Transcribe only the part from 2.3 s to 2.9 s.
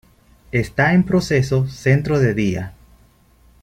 día.